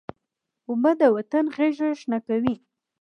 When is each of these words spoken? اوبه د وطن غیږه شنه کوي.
اوبه 0.67 0.91
د 0.99 1.01
وطن 1.15 1.45
غیږه 1.55 1.89
شنه 2.01 2.19
کوي. 2.27 2.55